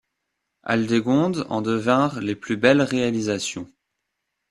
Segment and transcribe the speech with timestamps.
[0.63, 3.69] Aldegonde en devinrent les plus belles réalisations.